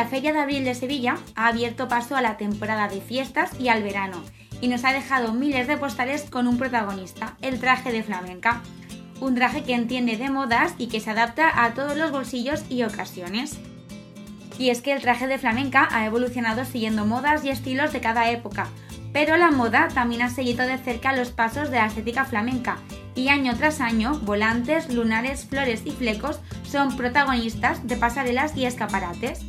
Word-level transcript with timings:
La 0.00 0.06
Feria 0.06 0.32
de 0.32 0.38
Abril 0.38 0.64
de 0.64 0.74
Sevilla 0.74 1.18
ha 1.34 1.48
abierto 1.48 1.86
paso 1.86 2.16
a 2.16 2.22
la 2.22 2.38
temporada 2.38 2.88
de 2.88 3.02
fiestas 3.02 3.50
y 3.60 3.68
al 3.68 3.82
verano, 3.82 4.22
y 4.62 4.68
nos 4.68 4.82
ha 4.84 4.94
dejado 4.94 5.34
miles 5.34 5.66
de 5.66 5.76
postales 5.76 6.22
con 6.22 6.48
un 6.48 6.56
protagonista, 6.56 7.36
el 7.42 7.60
traje 7.60 7.92
de 7.92 8.02
flamenca. 8.02 8.62
Un 9.20 9.34
traje 9.34 9.62
que 9.62 9.74
entiende 9.74 10.16
de 10.16 10.30
modas 10.30 10.72
y 10.78 10.86
que 10.86 11.00
se 11.00 11.10
adapta 11.10 11.52
a 11.54 11.74
todos 11.74 11.98
los 11.98 12.12
bolsillos 12.12 12.64
y 12.70 12.82
ocasiones. 12.82 13.58
Y 14.58 14.70
es 14.70 14.80
que 14.80 14.94
el 14.94 15.02
traje 15.02 15.26
de 15.26 15.36
flamenca 15.36 15.86
ha 15.92 16.06
evolucionado 16.06 16.64
siguiendo 16.64 17.04
modas 17.04 17.44
y 17.44 17.50
estilos 17.50 17.92
de 17.92 18.00
cada 18.00 18.30
época, 18.30 18.68
pero 19.12 19.36
la 19.36 19.50
moda 19.50 19.88
también 19.88 20.22
ha 20.22 20.30
seguido 20.30 20.66
de 20.66 20.78
cerca 20.78 21.14
los 21.14 21.28
pasos 21.28 21.70
de 21.70 21.76
la 21.76 21.88
estética 21.88 22.24
flamenca 22.24 22.78
y 23.14 23.28
año 23.28 23.54
tras 23.54 23.82
año 23.82 24.18
volantes, 24.20 24.90
lunares, 24.90 25.44
flores 25.44 25.82
y 25.84 25.90
flecos 25.90 26.40
son 26.62 26.96
protagonistas 26.96 27.86
de 27.86 27.96
pasarelas 27.96 28.56
y 28.56 28.64
escaparates. 28.64 29.44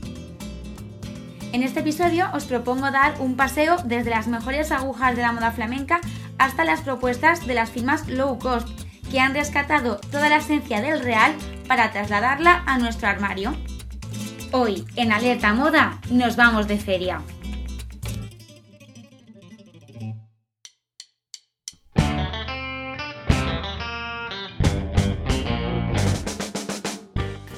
En 1.53 1.63
este 1.63 1.81
episodio 1.81 2.29
os 2.33 2.45
propongo 2.45 2.91
dar 2.91 3.19
un 3.19 3.35
paseo 3.35 3.75
desde 3.83 4.09
las 4.09 4.27
mejores 4.27 4.71
agujas 4.71 5.17
de 5.17 5.21
la 5.21 5.33
moda 5.33 5.51
flamenca 5.51 5.99
hasta 6.37 6.63
las 6.63 6.79
propuestas 6.79 7.45
de 7.45 7.53
las 7.53 7.69
firmas 7.69 8.07
low 8.07 8.39
cost 8.39 8.69
que 9.11 9.19
han 9.19 9.33
rescatado 9.33 9.97
toda 10.11 10.29
la 10.29 10.37
esencia 10.37 10.81
del 10.81 11.01
real 11.01 11.33
para 11.67 11.91
trasladarla 11.91 12.63
a 12.65 12.77
nuestro 12.77 13.09
armario. 13.09 13.53
Hoy, 14.53 14.85
en 14.95 15.11
Alerta 15.11 15.53
Moda, 15.53 15.99
nos 16.09 16.37
vamos 16.37 16.69
de 16.69 16.77
feria. 16.77 17.21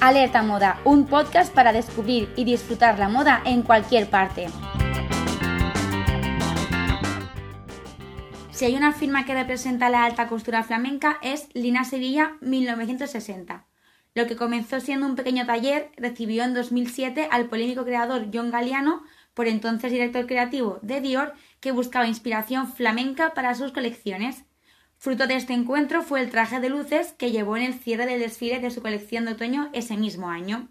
Alerta 0.04 0.42
Moda, 0.42 0.82
un 0.84 1.06
podcast 1.06 1.50
para 1.54 1.72
descubrir 1.72 2.28
y 2.36 2.44
disfrutar 2.44 2.98
la 2.98 3.08
moda 3.08 3.40
en 3.46 3.62
cualquier 3.62 4.10
parte. 4.10 4.48
Si 8.50 8.66
hay 8.66 8.76
una 8.76 8.92
firma 8.92 9.24
que 9.24 9.32
representa 9.32 9.88
la 9.88 10.04
alta 10.04 10.28
costura 10.28 10.62
flamenca 10.62 11.16
es 11.22 11.48
Lina 11.54 11.86
Sevilla 11.86 12.36
1960. 12.42 13.64
Lo 14.14 14.26
que 14.26 14.36
comenzó 14.36 14.78
siendo 14.78 15.06
un 15.06 15.16
pequeño 15.16 15.46
taller 15.46 15.90
recibió 15.96 16.44
en 16.44 16.52
2007 16.52 17.28
al 17.30 17.46
polémico 17.46 17.86
creador 17.86 18.26
John 18.30 18.50
Galliano, 18.50 19.04
por 19.32 19.48
entonces 19.48 19.90
director 19.90 20.26
creativo 20.26 20.80
de 20.82 21.00
Dior, 21.00 21.32
que 21.60 21.72
buscaba 21.72 22.06
inspiración 22.06 22.70
flamenca 22.70 23.32
para 23.32 23.54
sus 23.54 23.72
colecciones. 23.72 24.44
Fruto 25.04 25.26
de 25.26 25.36
este 25.36 25.52
encuentro 25.52 26.00
fue 26.00 26.22
el 26.22 26.30
traje 26.30 26.60
de 26.60 26.70
luces 26.70 27.12
que 27.12 27.30
llevó 27.30 27.58
en 27.58 27.62
el 27.62 27.74
cierre 27.74 28.06
del 28.06 28.20
desfile 28.20 28.58
de 28.60 28.70
su 28.70 28.80
colección 28.80 29.26
de 29.26 29.32
otoño 29.32 29.68
ese 29.74 29.98
mismo 29.98 30.30
año. 30.30 30.68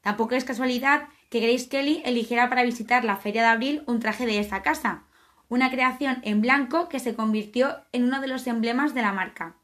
Tampoco 0.00 0.36
es 0.36 0.44
casualidad 0.44 1.08
que 1.28 1.40
Grace 1.40 1.68
Kelly 1.68 2.00
eligiera 2.04 2.48
para 2.48 2.62
visitar 2.62 3.04
la 3.04 3.16
Feria 3.16 3.42
de 3.42 3.48
Abril 3.48 3.82
un 3.86 3.98
traje 3.98 4.26
de 4.26 4.38
esa 4.38 4.62
casa, 4.62 5.02
una 5.48 5.72
creación 5.72 6.20
en 6.22 6.40
blanco 6.40 6.88
que 6.88 7.00
se 7.00 7.16
convirtió 7.16 7.78
en 7.90 8.04
uno 8.04 8.20
de 8.20 8.28
los 8.28 8.46
emblemas 8.46 8.94
de 8.94 9.02
la 9.02 9.12
marca. 9.12 9.56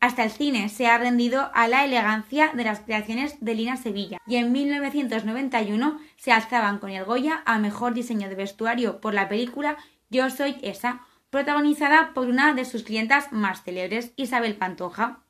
Hasta 0.00 0.24
el 0.24 0.30
cine 0.30 0.70
se 0.70 0.86
ha 0.86 0.96
rendido 0.96 1.50
a 1.52 1.68
la 1.68 1.84
elegancia 1.84 2.52
de 2.54 2.64
las 2.64 2.80
creaciones 2.80 3.36
de 3.44 3.54
Lina 3.54 3.76
Sevilla 3.76 4.22
y 4.26 4.36
en 4.36 4.52
1991 4.52 6.00
se 6.16 6.32
alzaban 6.32 6.78
con 6.78 6.88
el 6.88 7.04
Goya 7.04 7.42
a 7.44 7.58
mejor 7.58 7.92
diseño 7.92 8.30
de 8.30 8.36
vestuario 8.36 9.02
por 9.02 9.12
la 9.12 9.28
película 9.28 9.76
Yo 10.08 10.30
soy 10.30 10.56
esa, 10.62 11.02
protagonizada 11.30 12.12
por 12.14 12.28
una 12.28 12.54
de 12.54 12.64
sus 12.64 12.82
clientas 12.82 13.32
más 13.32 13.62
célebres, 13.62 14.12
Isabel 14.16 14.56
Pantoja. 14.56 15.20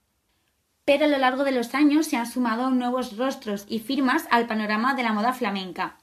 Pero 0.84 1.04
a 1.04 1.08
lo 1.08 1.18
largo 1.18 1.44
de 1.44 1.52
los 1.52 1.74
años 1.74 2.06
se 2.06 2.16
han 2.16 2.26
sumado 2.26 2.70
nuevos 2.70 3.16
rostros 3.16 3.66
y 3.68 3.80
firmas 3.80 4.26
al 4.30 4.46
panorama 4.46 4.94
de 4.94 5.02
la 5.02 5.12
moda 5.12 5.32
flamenca. 5.32 5.98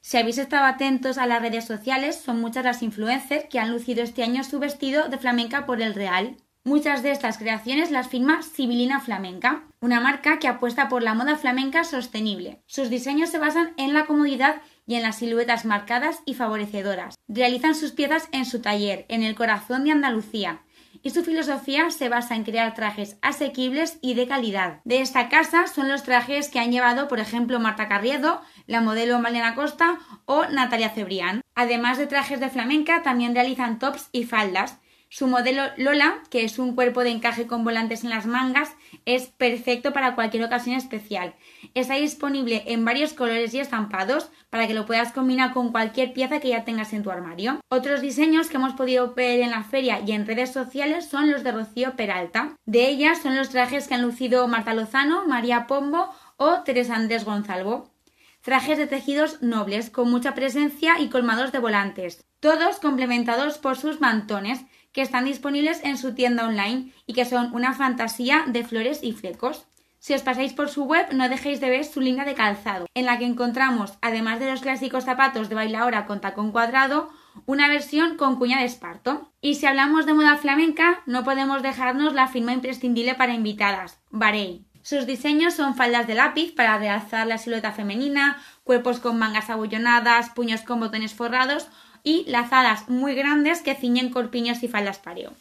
Si 0.00 0.16
habéis 0.16 0.38
estado 0.38 0.66
atentos 0.66 1.18
a 1.18 1.26
las 1.26 1.42
redes 1.42 1.64
sociales, 1.64 2.16
son 2.16 2.40
muchas 2.40 2.64
las 2.64 2.82
influencers 2.82 3.46
que 3.50 3.58
han 3.58 3.72
lucido 3.72 4.04
este 4.04 4.22
año 4.22 4.44
su 4.44 4.60
vestido 4.60 5.08
de 5.08 5.18
flamenca 5.18 5.66
por 5.66 5.82
el 5.82 5.94
Real. 5.94 6.36
Muchas 6.62 7.02
de 7.02 7.10
estas 7.10 7.38
creaciones 7.38 7.90
las 7.90 8.08
firma 8.08 8.42
Sibilina 8.42 9.00
Flamenca, 9.00 9.64
una 9.80 10.00
marca 10.00 10.38
que 10.38 10.48
apuesta 10.48 10.88
por 10.88 11.02
la 11.02 11.14
moda 11.14 11.36
flamenca 11.36 11.84
sostenible. 11.84 12.62
Sus 12.66 12.88
diseños 12.88 13.30
se 13.30 13.38
basan 13.38 13.74
en 13.76 13.94
la 13.94 14.06
comodidad 14.06 14.62
y 14.86 14.94
en 14.94 15.02
las 15.02 15.18
siluetas 15.18 15.64
marcadas 15.64 16.20
y 16.24 16.34
favorecedoras. 16.34 17.16
Realizan 17.28 17.74
sus 17.74 17.92
piezas 17.92 18.28
en 18.32 18.46
su 18.46 18.60
taller, 18.60 19.04
en 19.08 19.22
el 19.22 19.34
corazón 19.34 19.84
de 19.84 19.90
Andalucía, 19.90 20.62
y 21.02 21.10
su 21.10 21.22
filosofía 21.22 21.90
se 21.90 22.08
basa 22.08 22.34
en 22.34 22.44
crear 22.44 22.74
trajes 22.74 23.16
asequibles 23.22 23.98
y 24.00 24.14
de 24.14 24.26
calidad. 24.26 24.80
De 24.84 25.00
esta 25.00 25.28
casa 25.28 25.66
son 25.66 25.88
los 25.88 26.02
trajes 26.02 26.48
que 26.48 26.58
han 26.58 26.72
llevado, 26.72 27.06
por 27.08 27.20
ejemplo, 27.20 27.60
Marta 27.60 27.88
Carriedo, 27.88 28.40
la 28.66 28.80
modelo 28.80 29.18
Malena 29.20 29.54
Costa 29.54 29.98
o 30.24 30.46
Natalia 30.46 30.90
Cebrián. 30.90 31.42
Además 31.54 31.98
de 31.98 32.06
trajes 32.06 32.40
de 32.40 32.48
flamenca, 32.48 33.02
también 33.02 33.34
realizan 33.34 33.78
tops 33.78 34.08
y 34.12 34.24
faldas, 34.24 34.78
su 35.08 35.28
modelo 35.28 35.62
Lola, 35.76 36.22
que 36.30 36.44
es 36.44 36.58
un 36.58 36.74
cuerpo 36.74 37.02
de 37.02 37.10
encaje 37.10 37.46
con 37.46 37.64
volantes 37.64 38.02
en 38.02 38.10
las 38.10 38.26
mangas, 38.26 38.74
es 39.04 39.28
perfecto 39.28 39.92
para 39.92 40.14
cualquier 40.14 40.44
ocasión 40.44 40.76
especial. 40.76 41.34
Está 41.74 41.94
disponible 41.94 42.64
en 42.66 42.84
varios 42.84 43.12
colores 43.12 43.54
y 43.54 43.60
estampados 43.60 44.30
para 44.50 44.66
que 44.66 44.74
lo 44.74 44.84
puedas 44.84 45.12
combinar 45.12 45.52
con 45.52 45.70
cualquier 45.70 46.12
pieza 46.12 46.40
que 46.40 46.48
ya 46.48 46.64
tengas 46.64 46.92
en 46.92 47.02
tu 47.02 47.10
armario. 47.10 47.60
Otros 47.68 48.00
diseños 48.00 48.48
que 48.48 48.56
hemos 48.56 48.72
podido 48.72 49.14
ver 49.14 49.40
en 49.40 49.50
la 49.50 49.62
feria 49.62 50.00
y 50.04 50.12
en 50.12 50.26
redes 50.26 50.52
sociales 50.52 51.08
son 51.08 51.30
los 51.30 51.44
de 51.44 51.52
Rocío 51.52 51.94
Peralta. 51.94 52.56
De 52.64 52.88
ellas 52.88 53.22
son 53.22 53.36
los 53.36 53.50
trajes 53.50 53.86
que 53.86 53.94
han 53.94 54.02
lucido 54.02 54.48
Marta 54.48 54.74
Lozano, 54.74 55.26
María 55.26 55.66
Pombo 55.66 56.10
o 56.36 56.62
Teresa 56.62 56.96
Andrés 56.96 57.24
Gonzalvo. 57.24 57.90
Trajes 58.42 58.78
de 58.78 58.86
tejidos 58.86 59.42
nobles, 59.42 59.90
con 59.90 60.08
mucha 60.08 60.34
presencia 60.34 61.00
y 61.00 61.08
colmados 61.08 61.50
de 61.50 61.58
volantes, 61.58 62.24
todos 62.38 62.78
complementados 62.78 63.58
por 63.58 63.76
sus 63.76 64.00
mantones, 64.00 64.64
que 64.96 65.02
están 65.02 65.26
disponibles 65.26 65.84
en 65.84 65.98
su 65.98 66.14
tienda 66.14 66.46
online 66.46 66.90
y 67.06 67.12
que 67.12 67.26
son 67.26 67.52
una 67.52 67.74
fantasía 67.74 68.44
de 68.46 68.64
flores 68.64 69.00
y 69.02 69.12
flecos. 69.12 69.66
Si 69.98 70.14
os 70.14 70.22
pasáis 70.22 70.54
por 70.54 70.70
su 70.70 70.84
web, 70.84 71.12
no 71.12 71.28
dejéis 71.28 71.60
de 71.60 71.68
ver 71.68 71.84
su 71.84 72.00
línea 72.00 72.24
de 72.24 72.32
calzado, 72.32 72.86
en 72.94 73.04
la 73.04 73.18
que 73.18 73.26
encontramos, 73.26 73.98
además 74.00 74.40
de 74.40 74.50
los 74.50 74.62
clásicos 74.62 75.04
zapatos 75.04 75.50
de 75.50 75.54
bailaora 75.54 76.06
con 76.06 76.22
tacón 76.22 76.50
cuadrado, 76.50 77.10
una 77.44 77.68
versión 77.68 78.16
con 78.16 78.36
cuña 78.36 78.60
de 78.60 78.64
esparto. 78.64 79.30
Y 79.42 79.56
si 79.56 79.66
hablamos 79.66 80.06
de 80.06 80.14
moda 80.14 80.38
flamenca, 80.38 81.02
no 81.04 81.24
podemos 81.24 81.60
dejarnos 81.62 82.14
la 82.14 82.28
firma 82.28 82.54
imprescindible 82.54 83.14
para 83.14 83.34
invitadas, 83.34 84.00
Barey. 84.10 84.64
Sus 84.80 85.04
diseños 85.04 85.52
son 85.52 85.74
faldas 85.74 86.06
de 86.06 86.14
lápiz 86.14 86.54
para 86.54 86.78
realzar 86.78 87.26
la 87.26 87.36
silueta 87.36 87.72
femenina, 87.72 88.42
cuerpos 88.64 89.00
con 89.00 89.18
mangas 89.18 89.50
abullonadas, 89.50 90.30
puños 90.30 90.62
con 90.62 90.80
botones 90.80 91.12
forrados 91.12 91.68
y 92.06 92.24
lazadas 92.28 92.88
muy 92.88 93.16
grandes 93.16 93.62
que 93.62 93.74
ciñen 93.74 94.10
corpiños 94.10 94.62
y 94.62 94.68
faldas 94.68 95.00
pareo. 95.00 95.32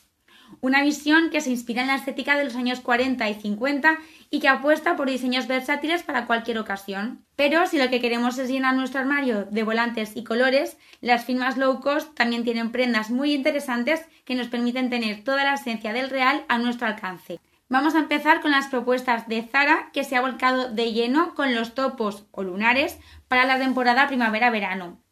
Una 0.61 0.81
visión 0.81 1.29
que 1.29 1.39
se 1.39 1.51
inspira 1.51 1.83
en 1.83 1.89
la 1.89 1.95
estética 1.95 2.35
de 2.35 2.43
los 2.43 2.55
años 2.55 2.79
40 2.79 3.29
y 3.29 3.35
50 3.35 3.99
y 4.31 4.39
que 4.39 4.47
apuesta 4.47 4.95
por 4.95 5.07
diseños 5.07 5.45
versátiles 5.45 6.01
para 6.01 6.25
cualquier 6.25 6.57
ocasión. 6.57 7.23
Pero 7.35 7.67
si 7.67 7.77
lo 7.77 7.91
que 7.91 8.01
queremos 8.01 8.39
es 8.39 8.49
llenar 8.49 8.73
nuestro 8.73 8.99
armario 8.99 9.45
de 9.45 9.61
volantes 9.61 10.13
y 10.15 10.23
colores, 10.23 10.79
las 11.01 11.23
firmas 11.25 11.55
low 11.55 11.81
cost 11.81 12.15
también 12.15 12.43
tienen 12.43 12.71
prendas 12.71 13.11
muy 13.11 13.33
interesantes 13.33 14.01
que 14.23 14.33
nos 14.33 14.47
permiten 14.47 14.89
tener 14.89 15.23
toda 15.23 15.43
la 15.43 15.53
esencia 15.53 15.93
del 15.93 16.09
real 16.09 16.45
a 16.47 16.57
nuestro 16.57 16.87
alcance. 16.87 17.39
Vamos 17.69 17.93
a 17.93 17.99
empezar 17.99 18.41
con 18.41 18.49
las 18.49 18.67
propuestas 18.67 19.27
de 19.27 19.43
Zara 19.43 19.91
que 19.93 20.03
se 20.03 20.15
ha 20.15 20.21
volcado 20.21 20.71
de 20.71 20.93
lleno 20.93 21.35
con 21.35 21.53
los 21.53 21.75
topos 21.75 22.25
o 22.31 22.41
lunares 22.41 22.97
para 23.27 23.45
la 23.45 23.59
temporada 23.59 24.07
primavera-verano. 24.07 25.04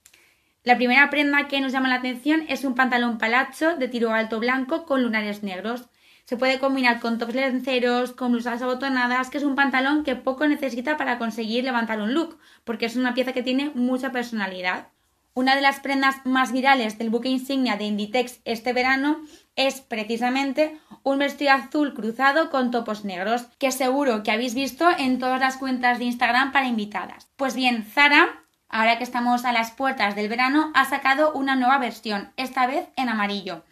La 0.64 0.78
primera 0.78 1.10
prenda 1.10 1.50
que 1.50 1.60
nos 1.60 1.74
llama 1.74 1.90
la 1.90 1.96
atención 1.96 2.46
es 2.48 2.64
un 2.64 2.74
pantalón 2.74 3.18
palacho 3.18 3.76
de 3.76 3.90
tiro 3.90 4.14
alto 4.14 4.40
blanco 4.40 4.86
con 4.86 5.04
lunares 5.04 5.44
negros. 5.44 5.90
Se 6.24 6.38
puede 6.38 6.58
combinar 6.58 7.02
con 7.02 7.18
tops 7.18 7.36
lenceros, 7.36 8.14
con 8.14 8.32
blusas 8.32 8.62
abotonadas, 8.62 9.30
que 9.30 9.40
es 9.40 9.44
un 9.44 9.56
pantalón 9.56 10.06
que 10.06 10.16
poco 10.16 10.48
necesita 10.48 10.96
para 10.96 11.18
conseguir 11.18 11.66
levantar 11.66 12.02
un 12.02 12.14
look, 12.14 12.40
porque 12.64 12.86
es 12.86 12.96
una 12.96 13.14
pieza 13.14 13.34
que 13.34 13.44
tiene 13.44 13.72
mucha 13.76 14.14
personalidad. 14.14 14.88
Una 15.34 15.56
de 15.56 15.62
las 15.62 15.82
prendas 15.82 16.26
más 16.26 16.54
virales 16.54 16.98
del 16.98 17.10
buque 17.10 17.28
insignia 17.28 17.76
de 17.76 17.84
Inditex 17.84 18.40
este 18.46 18.72
verano 18.72 19.20
es 19.58 19.82
precisamente 19.82 20.80
un 21.04 21.20
vestido 21.20 21.52
azul 21.52 21.94
cruzado 21.94 22.50
con 22.50 22.72
topos 22.72 23.04
negros, 23.04 23.48
que 23.60 23.74
seguro 23.74 24.24
que 24.24 24.32
habéis 24.32 24.54
visto 24.54 24.88
en 24.98 25.20
todas 25.20 25.42
las 25.42 25.58
cuentas 25.58 26.00
de 26.00 26.06
Instagram 26.06 26.54
para 26.54 26.68
invitadas. 26.68 27.28
Pues 27.36 27.54
bien, 27.54 27.84
Zara 27.84 28.43
ahora 28.74 28.98
que 28.98 29.04
estamos 29.04 29.46
a 29.46 29.54
las 29.54 29.72
puertas 29.72 30.16
del 30.16 30.28
verano, 30.28 30.72
ha 30.74 30.86
sacado 30.86 31.32
una 31.34 31.56
nueva 31.56 31.78
versión, 31.78 32.32
esta 32.36 32.66
vez 32.68 32.88
en 32.98 33.08
amarillo. 33.08 33.64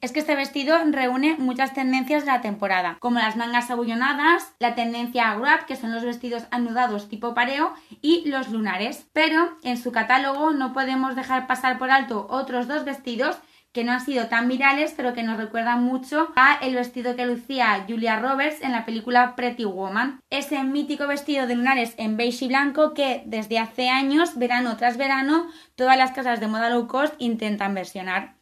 Es 0.00 0.10
que 0.10 0.20
este 0.20 0.34
vestido 0.34 0.76
reúne 0.90 1.36
muchas 1.38 1.74
tendencias 1.74 2.24
de 2.24 2.32
la 2.32 2.40
temporada, 2.40 2.96
como 2.98 3.20
las 3.20 3.36
mangas 3.36 3.70
abullonadas, 3.70 4.52
la 4.58 4.74
tendencia 4.74 5.30
a 5.30 5.36
wrap, 5.36 5.66
que 5.66 5.76
son 5.76 5.92
los 5.94 6.04
vestidos 6.04 6.44
anudados 6.50 7.08
tipo 7.08 7.34
pareo, 7.34 7.72
y 8.00 8.28
los 8.28 8.48
lunares. 8.48 9.06
Pero 9.12 9.56
en 9.62 9.76
su 9.76 9.92
catálogo 9.92 10.50
no 10.50 10.72
podemos 10.72 11.14
dejar 11.14 11.46
pasar 11.46 11.78
por 11.78 11.90
alto 11.90 12.26
otros 12.30 12.66
dos 12.66 12.84
vestidos 12.84 13.38
que 13.76 13.84
no 13.84 13.92
han 13.92 14.00
sido 14.00 14.28
tan 14.28 14.48
virales, 14.48 14.94
pero 14.96 15.12
que 15.12 15.22
nos 15.22 15.36
recuerdan 15.36 15.84
mucho 15.84 16.32
a 16.34 16.54
el 16.62 16.74
vestido 16.74 17.14
que 17.14 17.26
lucía 17.26 17.84
Julia 17.86 18.18
Roberts 18.18 18.62
en 18.62 18.72
la 18.72 18.86
película 18.86 19.36
Pretty 19.36 19.66
Woman. 19.66 20.18
Ese 20.30 20.64
mítico 20.64 21.06
vestido 21.06 21.46
de 21.46 21.56
lunares 21.56 21.92
en 21.98 22.16
beige 22.16 22.46
y 22.46 22.48
blanco 22.48 22.94
que 22.94 23.22
desde 23.26 23.58
hace 23.58 23.90
años, 23.90 24.38
verano 24.38 24.78
tras 24.78 24.96
verano, 24.96 25.46
todas 25.74 25.98
las 25.98 26.12
casas 26.12 26.40
de 26.40 26.46
moda 26.46 26.70
low 26.70 26.86
cost 26.86 27.12
intentan 27.18 27.74
versionar. 27.74 28.36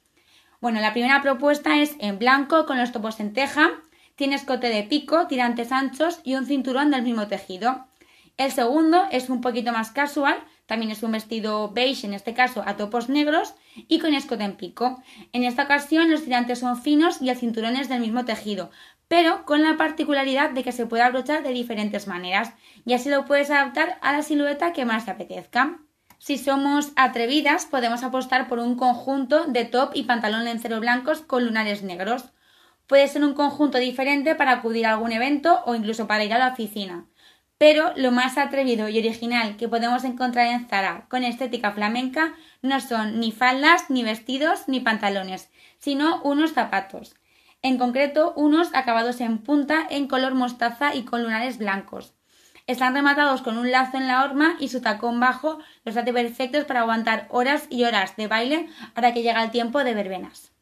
Bueno, 0.60 0.80
la 0.80 0.92
primera 0.92 1.20
propuesta 1.20 1.78
es 1.78 1.96
en 1.98 2.20
blanco 2.20 2.64
con 2.64 2.78
los 2.78 2.92
topos 2.92 3.18
en 3.18 3.32
teja, 3.32 3.70
tiene 4.14 4.36
escote 4.36 4.68
de 4.68 4.84
pico, 4.84 5.26
tirantes 5.26 5.72
anchos 5.72 6.20
y 6.22 6.36
un 6.36 6.46
cinturón 6.46 6.92
del 6.92 7.02
mismo 7.02 7.26
tejido. 7.26 7.88
El 8.36 8.52
segundo 8.52 9.04
es 9.10 9.28
un 9.30 9.40
poquito 9.40 9.72
más 9.72 9.90
casual, 9.90 10.36
también 10.66 10.90
es 10.90 11.02
un 11.02 11.12
vestido 11.12 11.70
beige, 11.70 12.06
en 12.06 12.14
este 12.14 12.34
caso 12.34 12.62
a 12.66 12.76
topos 12.76 13.08
negros 13.08 13.54
y 13.74 13.98
con 13.98 14.14
escote 14.14 14.44
en 14.44 14.56
pico. 14.56 15.02
En 15.32 15.44
esta 15.44 15.64
ocasión 15.64 16.10
los 16.10 16.24
tirantes 16.24 16.60
son 16.60 16.80
finos 16.80 17.20
y 17.20 17.28
el 17.28 17.36
cinturón 17.36 17.76
es 17.76 17.88
del 17.88 18.00
mismo 18.00 18.24
tejido, 18.24 18.70
pero 19.08 19.44
con 19.44 19.62
la 19.62 19.76
particularidad 19.76 20.50
de 20.50 20.64
que 20.64 20.72
se 20.72 20.86
puede 20.86 21.02
abrochar 21.02 21.42
de 21.42 21.50
diferentes 21.50 22.06
maneras 22.06 22.52
y 22.86 22.94
así 22.94 23.10
lo 23.10 23.24
puedes 23.24 23.50
adaptar 23.50 23.98
a 24.00 24.12
la 24.12 24.22
silueta 24.22 24.72
que 24.72 24.84
más 24.84 25.04
te 25.04 25.10
apetezca. 25.10 25.80
Si 26.18 26.38
somos 26.38 26.92
atrevidas, 26.96 27.66
podemos 27.66 28.02
apostar 28.02 28.48
por 28.48 28.58
un 28.58 28.76
conjunto 28.76 29.44
de 29.44 29.66
top 29.66 29.90
y 29.94 30.04
pantalón 30.04 30.44
lencero 30.44 30.80
blancos 30.80 31.20
con 31.20 31.44
lunares 31.44 31.82
negros. 31.82 32.32
Puede 32.86 33.08
ser 33.08 33.24
un 33.24 33.34
conjunto 33.34 33.76
diferente 33.76 34.34
para 34.34 34.52
acudir 34.52 34.86
a 34.86 34.92
algún 34.92 35.12
evento 35.12 35.62
o 35.66 35.74
incluso 35.74 36.06
para 36.06 36.24
ir 36.24 36.32
a 36.32 36.38
la 36.38 36.48
oficina. 36.48 37.06
Pero 37.64 37.94
lo 37.96 38.12
más 38.12 38.36
atrevido 38.36 38.90
y 38.90 38.98
original 38.98 39.56
que 39.56 39.68
podemos 39.68 40.04
encontrar 40.04 40.48
en 40.48 40.68
Zara 40.68 41.06
con 41.08 41.24
estética 41.24 41.72
flamenca 41.72 42.34
no 42.60 42.78
son 42.78 43.20
ni 43.20 43.32
faldas, 43.32 43.88
ni 43.88 44.04
vestidos, 44.04 44.64
ni 44.68 44.80
pantalones, 44.80 45.48
sino 45.78 46.20
unos 46.24 46.52
zapatos. 46.52 47.16
En 47.62 47.78
concreto, 47.78 48.34
unos 48.36 48.68
acabados 48.74 49.18
en 49.22 49.38
punta 49.38 49.86
en 49.88 50.08
color 50.08 50.34
mostaza 50.34 50.94
y 50.94 51.06
con 51.06 51.22
lunares 51.22 51.56
blancos. 51.56 52.12
Están 52.66 52.92
rematados 52.92 53.40
con 53.40 53.56
un 53.56 53.70
lazo 53.70 53.96
en 53.96 54.08
la 54.08 54.24
horma 54.24 54.56
y 54.60 54.68
su 54.68 54.82
tacón 54.82 55.18
bajo 55.18 55.58
los 55.86 55.96
hace 55.96 56.12
perfectos 56.12 56.66
para 56.66 56.80
aguantar 56.80 57.28
horas 57.30 57.66
y 57.70 57.84
horas 57.84 58.14
de 58.16 58.26
baile 58.26 58.68
hasta 58.94 59.14
que 59.14 59.22
llega 59.22 59.42
el 59.42 59.50
tiempo 59.50 59.84
de 59.84 59.94
verbenas. 59.94 60.52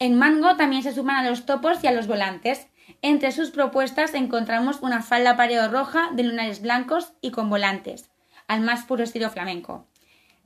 En 0.00 0.18
Mango 0.18 0.56
también 0.56 0.82
se 0.82 0.92
suman 0.92 1.24
a 1.24 1.30
los 1.30 1.46
topos 1.46 1.84
y 1.84 1.86
a 1.86 1.92
los 1.92 2.08
volantes. 2.08 2.66
Entre 3.00 3.32
sus 3.32 3.50
propuestas 3.50 4.14
encontramos 4.14 4.80
una 4.80 5.02
falda 5.02 5.36
pareo 5.36 5.68
roja 5.68 6.10
de 6.12 6.22
lunares 6.22 6.62
blancos 6.62 7.12
y 7.20 7.30
con 7.30 7.50
volantes, 7.50 8.10
al 8.48 8.60
más 8.60 8.84
puro 8.84 9.04
estilo 9.04 9.30
flamenco. 9.30 9.88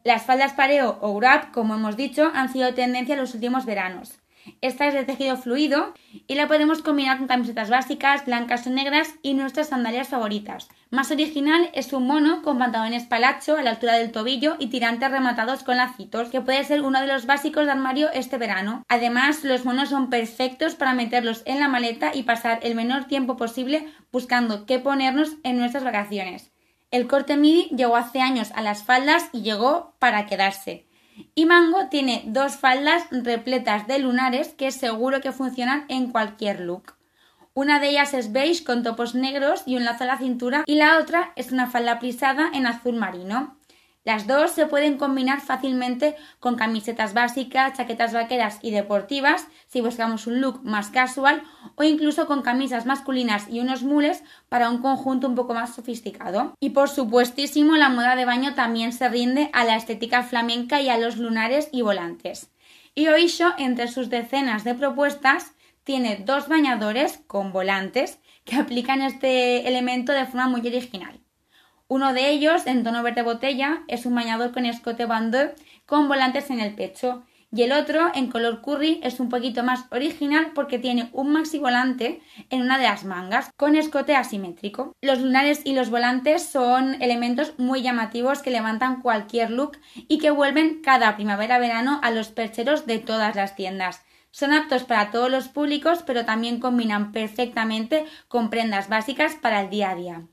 Las 0.04 0.24
faldas 0.24 0.52
pareo 0.52 0.98
o 1.00 1.16
wrap, 1.18 1.52
como 1.52 1.74
hemos 1.74 1.96
dicho, 1.96 2.30
han 2.34 2.52
sido 2.52 2.72
tendencia 2.74 3.14
en 3.14 3.20
los 3.20 3.34
últimos 3.34 3.66
veranos. 3.66 4.18
Esta 4.60 4.86
es 4.86 4.94
de 4.94 5.04
tejido 5.04 5.36
fluido 5.36 5.94
y 6.26 6.34
la 6.34 6.48
podemos 6.48 6.82
combinar 6.82 7.18
con 7.18 7.26
camisetas 7.26 7.70
básicas, 7.70 8.24
blancas 8.26 8.66
o 8.66 8.70
negras 8.70 9.14
y 9.22 9.34
nuestras 9.34 9.68
sandalias 9.68 10.08
favoritas. 10.08 10.68
Más 10.90 11.10
original 11.10 11.70
es 11.74 11.92
un 11.92 12.06
mono 12.06 12.42
con 12.42 12.58
pantalones 12.58 13.04
palacho 13.04 13.56
a 13.56 13.62
la 13.62 13.70
altura 13.70 13.94
del 13.94 14.12
tobillo 14.12 14.56
y 14.58 14.68
tirantes 14.68 15.10
rematados 15.10 15.62
con 15.62 15.76
lacitos, 15.76 16.28
que 16.28 16.40
puede 16.40 16.64
ser 16.64 16.82
uno 16.82 17.00
de 17.00 17.06
los 17.06 17.26
básicos 17.26 17.66
de 17.66 17.72
armario 17.72 18.08
este 18.12 18.38
verano. 18.38 18.84
Además, 18.88 19.44
los 19.44 19.64
monos 19.64 19.90
son 19.90 20.10
perfectos 20.10 20.74
para 20.74 20.94
meterlos 20.94 21.42
en 21.44 21.60
la 21.60 21.68
maleta 21.68 22.12
y 22.14 22.22
pasar 22.22 22.60
el 22.62 22.74
menor 22.74 23.04
tiempo 23.04 23.36
posible 23.36 23.88
buscando 24.12 24.66
qué 24.66 24.78
ponernos 24.78 25.36
en 25.42 25.58
nuestras 25.58 25.84
vacaciones. 25.84 26.52
El 26.90 27.08
corte 27.08 27.36
midi 27.36 27.68
llegó 27.76 27.96
hace 27.96 28.20
años 28.20 28.52
a 28.54 28.62
las 28.62 28.84
faldas 28.84 29.28
y 29.32 29.42
llegó 29.42 29.96
para 29.98 30.26
quedarse. 30.26 30.85
Y 31.34 31.46
Mango 31.46 31.88
tiene 31.88 32.24
dos 32.26 32.56
faldas 32.56 33.04
repletas 33.10 33.86
de 33.86 33.98
lunares 33.98 34.54
que 34.54 34.70
seguro 34.70 35.20
que 35.20 35.32
funcionan 35.32 35.84
en 35.88 36.10
cualquier 36.10 36.60
look. 36.60 36.94
Una 37.54 37.80
de 37.80 37.88
ellas 37.88 38.12
es 38.12 38.32
beige 38.32 38.64
con 38.64 38.82
topos 38.82 39.14
negros 39.14 39.62
y 39.64 39.76
un 39.76 39.84
lazo 39.84 40.04
a 40.04 40.08
la 40.08 40.18
cintura 40.18 40.62
y 40.66 40.74
la 40.74 40.98
otra 40.98 41.32
es 41.36 41.52
una 41.52 41.70
falda 41.70 41.98
plisada 41.98 42.50
en 42.52 42.66
azul 42.66 42.96
marino. 42.96 43.55
Las 44.06 44.28
dos 44.28 44.52
se 44.52 44.66
pueden 44.66 44.98
combinar 44.98 45.40
fácilmente 45.40 46.14
con 46.38 46.54
camisetas 46.54 47.12
básicas, 47.12 47.76
chaquetas 47.76 48.12
vaqueras 48.12 48.60
y 48.62 48.70
deportivas 48.70 49.48
si 49.66 49.80
buscamos 49.80 50.28
un 50.28 50.40
look 50.40 50.60
más 50.62 50.90
casual 50.90 51.42
o 51.74 51.82
incluso 51.82 52.28
con 52.28 52.42
camisas 52.42 52.86
masculinas 52.86 53.48
y 53.50 53.58
unos 53.58 53.82
mules 53.82 54.22
para 54.48 54.70
un 54.70 54.78
conjunto 54.78 55.26
un 55.26 55.34
poco 55.34 55.54
más 55.54 55.74
sofisticado. 55.74 56.54
Y 56.60 56.70
por 56.70 56.88
supuestísimo 56.88 57.76
la 57.76 57.88
moda 57.88 58.14
de 58.14 58.26
baño 58.26 58.54
también 58.54 58.92
se 58.92 59.08
rinde 59.08 59.50
a 59.52 59.64
la 59.64 59.74
estética 59.74 60.22
flamenca 60.22 60.80
y 60.80 60.88
a 60.88 60.98
los 60.98 61.16
lunares 61.16 61.68
y 61.72 61.82
volantes. 61.82 62.52
Y 62.94 63.08
Oisho, 63.08 63.54
entre 63.58 63.88
sus 63.88 64.08
decenas 64.08 64.62
de 64.62 64.76
propuestas, 64.76 65.56
tiene 65.82 66.22
dos 66.24 66.46
bañadores 66.46 67.18
con 67.26 67.50
volantes 67.50 68.20
que 68.44 68.54
aplican 68.54 69.02
este 69.02 69.66
elemento 69.66 70.12
de 70.12 70.26
forma 70.26 70.46
muy 70.46 70.60
original. 70.60 71.25
Uno 71.88 72.12
de 72.12 72.30
ellos, 72.30 72.66
en 72.66 72.82
tono 72.82 73.02
verde 73.04 73.22
botella, 73.22 73.84
es 73.86 74.06
un 74.06 74.14
bañador 74.14 74.52
con 74.52 74.66
escote 74.66 75.06
bandeau 75.06 75.52
con 75.86 76.08
volantes 76.08 76.50
en 76.50 76.58
el 76.58 76.74
pecho. 76.74 77.24
Y 77.52 77.62
el 77.62 77.70
otro, 77.70 78.10
en 78.12 78.28
color 78.28 78.60
curry, 78.60 79.00
es 79.04 79.20
un 79.20 79.28
poquito 79.28 79.62
más 79.62 79.86
original 79.92 80.50
porque 80.52 80.80
tiene 80.80 81.08
un 81.12 81.32
maxi 81.32 81.58
volante 81.58 82.20
en 82.50 82.62
una 82.62 82.76
de 82.76 82.84
las 82.84 83.04
mangas, 83.04 83.50
con 83.56 83.76
escote 83.76 84.16
asimétrico. 84.16 84.92
Los 85.00 85.20
lunares 85.20 85.60
y 85.64 85.74
los 85.74 85.88
volantes 85.88 86.42
son 86.42 87.00
elementos 87.00 87.54
muy 87.56 87.82
llamativos 87.82 88.42
que 88.42 88.50
levantan 88.50 89.00
cualquier 89.00 89.52
look 89.52 89.78
y 89.94 90.18
que 90.18 90.32
vuelven 90.32 90.82
cada 90.82 91.14
primavera-verano 91.14 92.00
a 92.02 92.10
los 92.10 92.28
percheros 92.28 92.84
de 92.86 92.98
todas 92.98 93.36
las 93.36 93.54
tiendas. 93.54 94.04
Son 94.32 94.52
aptos 94.52 94.82
para 94.82 95.12
todos 95.12 95.30
los 95.30 95.48
públicos, 95.48 96.02
pero 96.04 96.24
también 96.24 96.58
combinan 96.58 97.12
perfectamente 97.12 98.04
con 98.26 98.50
prendas 98.50 98.88
básicas 98.88 99.36
para 99.36 99.60
el 99.60 99.70
día 99.70 99.90
a 99.90 99.94
día. 99.94 100.26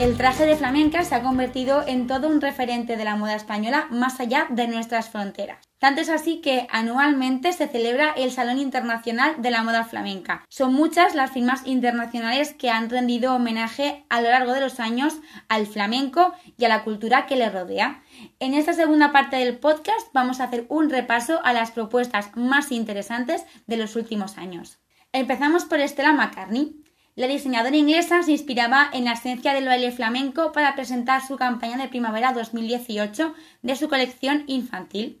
El 0.00 0.16
traje 0.16 0.46
de 0.46 0.56
flamenca 0.56 1.04
se 1.04 1.14
ha 1.14 1.22
convertido 1.22 1.84
en 1.86 2.06
todo 2.06 2.26
un 2.26 2.40
referente 2.40 2.96
de 2.96 3.04
la 3.04 3.16
moda 3.16 3.34
española 3.34 3.86
más 3.90 4.18
allá 4.18 4.46
de 4.48 4.66
nuestras 4.66 5.10
fronteras. 5.10 5.58
Tanto 5.78 6.00
es 6.00 6.08
así 6.08 6.40
que 6.40 6.66
anualmente 6.70 7.52
se 7.52 7.68
celebra 7.68 8.14
el 8.16 8.30
Salón 8.30 8.58
Internacional 8.58 9.34
de 9.42 9.50
la 9.50 9.62
Moda 9.62 9.84
Flamenca. 9.84 10.46
Son 10.48 10.72
muchas 10.72 11.14
las 11.14 11.32
firmas 11.32 11.66
internacionales 11.66 12.54
que 12.54 12.70
han 12.70 12.88
rendido 12.88 13.34
homenaje 13.34 14.06
a 14.08 14.22
lo 14.22 14.30
largo 14.30 14.54
de 14.54 14.62
los 14.62 14.80
años 14.80 15.18
al 15.50 15.66
flamenco 15.66 16.32
y 16.56 16.64
a 16.64 16.70
la 16.70 16.82
cultura 16.82 17.26
que 17.26 17.36
le 17.36 17.50
rodea. 17.50 18.02
En 18.38 18.54
esta 18.54 18.72
segunda 18.72 19.12
parte 19.12 19.36
del 19.36 19.58
podcast 19.58 20.08
vamos 20.14 20.40
a 20.40 20.44
hacer 20.44 20.64
un 20.70 20.88
repaso 20.88 21.44
a 21.44 21.52
las 21.52 21.72
propuestas 21.72 22.34
más 22.36 22.72
interesantes 22.72 23.44
de 23.66 23.76
los 23.76 23.96
últimos 23.96 24.38
años. 24.38 24.78
Empezamos 25.12 25.66
por 25.66 25.86
Stella 25.86 26.14
McCartney. 26.14 26.89
La 27.16 27.26
diseñadora 27.26 27.76
inglesa 27.76 28.22
se 28.22 28.30
inspiraba 28.30 28.88
en 28.92 29.04
la 29.04 29.14
esencia 29.14 29.52
del 29.52 29.66
baile 29.66 29.90
flamenco 29.90 30.52
para 30.52 30.76
presentar 30.76 31.26
su 31.26 31.36
campaña 31.36 31.76
de 31.76 31.88
primavera 31.88 32.32
2018 32.32 33.34
de 33.62 33.76
su 33.76 33.88
colección 33.88 34.44
infantil. 34.46 35.20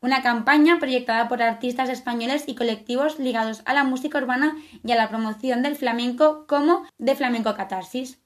Una 0.00 0.22
campaña 0.22 0.78
proyectada 0.78 1.28
por 1.28 1.42
artistas 1.42 1.88
españoles 1.88 2.44
y 2.46 2.54
colectivos 2.54 3.18
ligados 3.18 3.62
a 3.64 3.74
la 3.74 3.82
música 3.82 4.18
urbana 4.18 4.56
y 4.84 4.92
a 4.92 4.96
la 4.96 5.08
promoción 5.08 5.62
del 5.62 5.74
flamenco 5.74 6.46
como 6.46 6.84
de 6.98 7.16
Flamenco 7.16 7.54
Catarsis. 7.56 8.20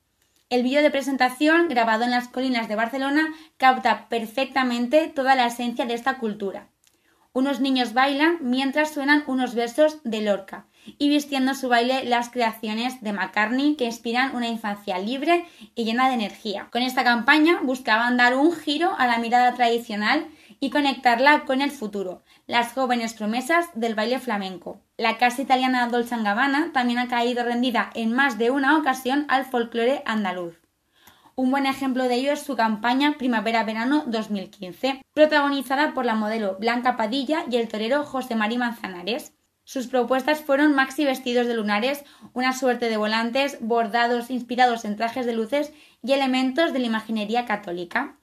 El 0.51 0.63
vídeo 0.63 0.83
de 0.83 0.91
presentación, 0.91 1.69
grabado 1.69 2.05
en 2.05 2.11
las 2.11 2.29
colinas 2.29 2.69
de 2.69 2.77
Barcelona, 2.77 3.35
capta 3.57 4.09
perfectamente 4.09 5.09
toda 5.09 5.35
la 5.35 5.47
esencia 5.47 5.87
de 5.87 5.95
esta 5.95 6.19
cultura. 6.19 6.69
Unos 7.33 7.61
niños 7.61 7.95
bailan 7.95 8.39
mientras 8.43 8.93
suenan 8.93 9.25
unos 9.27 9.55
versos 9.55 10.01
de 10.05 10.21
Lorca 10.21 10.67
y 10.97 11.09
vistiendo 11.09 11.55
su 11.55 11.69
baile 11.69 12.05
las 12.05 12.31
creaciones 12.31 13.01
de 13.03 13.13
McCartney 13.13 13.77
que 13.77 13.85
inspiran 13.85 14.35
una 14.35 14.49
infancia 14.49 14.99
libre 14.99 15.45
y 15.75 15.85
llena 15.85 16.09
de 16.09 16.15
energía. 16.15 16.69
Con 16.71 16.83
esta 16.83 17.05
campaña 17.05 17.61
buscaban 17.63 18.17
dar 18.17 18.37
un 18.37 18.53
giro 18.53 18.95
a 18.99 19.07
la 19.07 19.19
mirada 19.19 19.55
tradicional 19.55 20.27
y 20.61 20.71
conectarla 20.71 21.45
con 21.45 21.61
el 21.61 21.71
futuro, 21.71 22.23
las 22.47 22.73
jóvenes 22.73 23.15
promesas 23.15 23.69
del 23.75 23.95
baile 23.95 24.19
flamenco. 24.19 24.81
La 24.97 25.19
casa 25.19 25.43
italiana 25.43 25.89
Dolce 25.89 26.17
Gabbana 26.17 26.73
también 26.73 26.99
ha 26.99 27.09
caído 27.09 27.45
rendida 27.45 27.91
en 27.95 28.13
más 28.13 28.39
de 28.39 28.51
una 28.51 28.77
ocasión 28.79 29.27
al 29.29 29.45
folclore 29.45 30.03
andaluz. 30.07 30.57
Un 31.39 31.53
buen 31.53 31.67
ejemplo 31.67 32.09
de 32.09 32.17
ello 32.17 32.33
es 32.33 32.43
su 32.43 32.57
campaña 32.57 33.15
Primavera-Verano 33.17 34.03
2015, 34.09 35.03
protagonizada 35.15 35.95
por 35.95 36.05
la 36.05 36.17
modelo 36.17 36.57
Blanca 36.59 36.97
Padilla 36.97 37.45
y 37.49 37.59
el 37.59 37.69
torero 37.69 38.03
José 38.03 38.35
María 38.35 38.59
Manzanares. 38.59 39.38
Sus 39.69 39.87
propuestas 39.87 40.41
fueron 40.41 40.75
maxi 40.75 41.05
vestidos 41.05 41.47
de 41.47 41.53
lunares, 41.53 42.03
una 42.33 42.55
suerte 42.55 42.89
de 42.89 42.97
volantes, 42.97 43.59
bordados 43.61 44.31
inspirados 44.31 44.87
en 44.87 44.97
trajes 44.97 45.27
de 45.27 45.35
luces 45.35 45.75
y 46.03 46.13
elementos 46.15 46.73
de 46.73 46.79
la 46.79 46.87
imaginería 46.87 47.45
católica. 47.45 48.17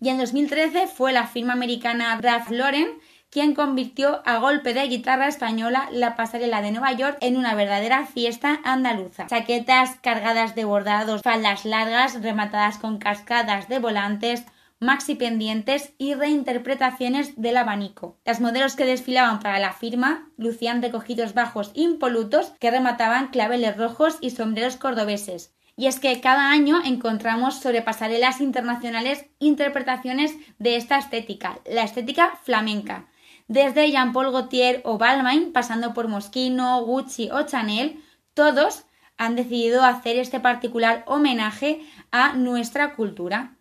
Y 0.00 0.10
en 0.10 0.18
2013 0.18 0.86
fue 0.86 1.12
la 1.12 1.26
firma 1.26 1.54
americana 1.54 2.16
Ralph 2.20 2.50
Lauren 2.50 2.86
quien 3.30 3.52
convirtió 3.52 4.22
a 4.26 4.38
golpe 4.38 4.74
de 4.74 4.86
guitarra 4.86 5.26
española 5.26 5.88
la 5.90 6.14
pasarela 6.14 6.62
de 6.62 6.70
Nueva 6.70 6.92
York 6.92 7.18
en 7.20 7.36
una 7.36 7.56
verdadera 7.56 8.06
fiesta 8.06 8.60
andaluza. 8.62 9.26
Chaquetas 9.26 9.96
cargadas 10.00 10.54
de 10.54 10.64
bordados, 10.64 11.22
faldas 11.22 11.64
largas 11.64 12.22
rematadas 12.22 12.78
con 12.78 12.98
cascadas 12.98 13.68
de 13.68 13.80
volantes, 13.80 14.44
maxi 14.80 15.14
pendientes 15.14 15.92
y 15.98 16.14
reinterpretaciones 16.14 17.40
del 17.40 17.56
abanico. 17.56 18.18
Las 18.24 18.40
modelos 18.40 18.76
que 18.76 18.84
desfilaban 18.84 19.40
para 19.40 19.58
la 19.58 19.72
firma 19.72 20.30
lucían 20.36 20.82
recogidos 20.82 21.34
bajos 21.34 21.70
impolutos 21.74 22.52
que 22.60 22.70
remataban 22.70 23.28
claveles 23.28 23.76
rojos 23.76 24.18
y 24.20 24.30
sombreros 24.30 24.76
cordobeses. 24.76 25.54
Y 25.76 25.86
es 25.86 26.00
que 26.00 26.20
cada 26.20 26.50
año 26.50 26.80
encontramos 26.84 27.60
sobre 27.60 27.82
pasarelas 27.82 28.40
internacionales 28.40 29.26
interpretaciones 29.38 30.34
de 30.58 30.76
esta 30.76 30.98
estética, 30.98 31.60
la 31.64 31.84
estética 31.84 32.38
flamenca. 32.42 33.06
Desde 33.46 33.90
Jean-Paul 33.90 34.32
Gaultier 34.32 34.82
o 34.84 34.98
Balmain, 34.98 35.52
pasando 35.52 35.94
por 35.94 36.08
Moschino, 36.08 36.84
Gucci 36.84 37.30
o 37.30 37.42
Chanel, 37.42 38.02
todos 38.34 38.84
han 39.16 39.36
decidido 39.36 39.84
hacer 39.84 40.16
este 40.16 40.40
particular 40.40 41.04
homenaje 41.06 41.80
a 42.10 42.34
nuestra 42.34 42.94
cultura. 42.94 43.57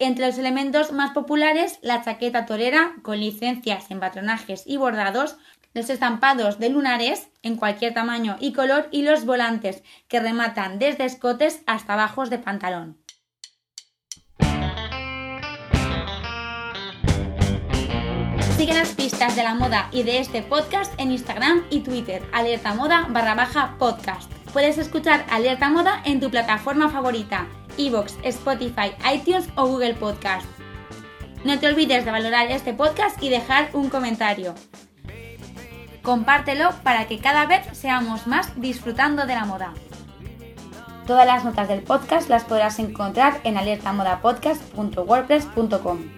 Entre 0.00 0.26
los 0.26 0.38
elementos 0.38 0.92
más 0.92 1.10
populares, 1.10 1.80
la 1.82 2.04
chaqueta 2.04 2.46
torera 2.46 2.94
con 3.02 3.18
licencias 3.18 3.90
en 3.90 3.98
patronajes 3.98 4.62
y 4.64 4.76
bordados, 4.76 5.36
los 5.74 5.90
estampados 5.90 6.60
de 6.60 6.68
lunares 6.68 7.28
en 7.42 7.56
cualquier 7.56 7.94
tamaño 7.94 8.36
y 8.38 8.52
color 8.52 8.88
y 8.92 9.02
los 9.02 9.24
volantes 9.24 9.82
que 10.06 10.20
rematan 10.20 10.78
desde 10.78 11.04
escotes 11.04 11.62
hasta 11.66 11.96
bajos 11.96 12.30
de 12.30 12.38
pantalón. 12.38 12.98
Sigue 18.56 18.74
las 18.74 18.90
pistas 18.94 19.34
de 19.34 19.42
la 19.42 19.54
moda 19.54 19.88
y 19.90 20.04
de 20.04 20.20
este 20.20 20.42
podcast 20.42 20.92
en 21.00 21.10
Instagram 21.10 21.64
y 21.70 21.80
Twitter, 21.80 22.22
alerta 22.32 22.72
moda 22.74 23.06
barra 23.10 23.34
baja 23.34 23.74
podcast. 23.78 24.37
Puedes 24.58 24.74
escuchar 24.76 25.24
Alerta 25.30 25.70
Moda 25.70 26.02
en 26.04 26.18
tu 26.18 26.30
plataforma 26.30 26.90
favorita, 26.90 27.46
Evox, 27.76 28.16
Spotify, 28.24 28.90
iTunes 29.14 29.48
o 29.54 29.68
Google 29.68 29.94
Podcast. 29.94 30.44
No 31.44 31.60
te 31.60 31.68
olvides 31.68 32.04
de 32.04 32.10
valorar 32.10 32.50
este 32.50 32.74
podcast 32.74 33.22
y 33.22 33.28
dejar 33.28 33.70
un 33.72 33.88
comentario. 33.88 34.56
Compártelo 36.02 36.70
para 36.82 37.06
que 37.06 37.20
cada 37.20 37.46
vez 37.46 37.68
seamos 37.70 38.26
más 38.26 38.60
disfrutando 38.60 39.26
de 39.26 39.36
la 39.36 39.44
moda. 39.44 39.74
Todas 41.06 41.24
las 41.24 41.44
notas 41.44 41.68
del 41.68 41.84
podcast 41.84 42.28
las 42.28 42.42
podrás 42.42 42.80
encontrar 42.80 43.40
en 43.44 43.58
alertamodapodcast.wordpress.com. 43.58 46.17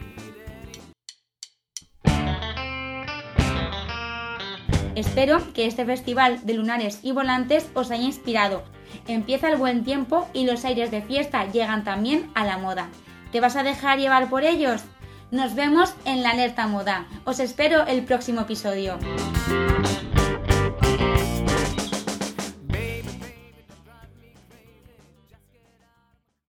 Espero 4.94 5.40
que 5.54 5.66
este 5.66 5.84
festival 5.84 6.44
de 6.44 6.54
lunares 6.54 7.00
y 7.02 7.12
volantes 7.12 7.70
os 7.74 7.90
haya 7.90 8.02
inspirado. 8.02 8.62
Empieza 9.06 9.48
el 9.48 9.56
buen 9.56 9.84
tiempo 9.84 10.28
y 10.32 10.44
los 10.46 10.64
aires 10.64 10.90
de 10.90 11.02
fiesta 11.02 11.46
llegan 11.46 11.84
también 11.84 12.30
a 12.34 12.44
la 12.44 12.58
moda. 12.58 12.88
¿Te 13.32 13.40
vas 13.40 13.56
a 13.56 13.62
dejar 13.62 13.98
llevar 13.98 14.28
por 14.28 14.44
ellos? 14.44 14.82
Nos 15.30 15.54
vemos 15.54 15.94
en 16.04 16.22
la 16.22 16.30
alerta 16.30 16.66
moda. 16.66 17.06
Os 17.24 17.38
espero 17.38 17.86
el 17.86 18.04
próximo 18.04 18.40
episodio. 18.40 18.98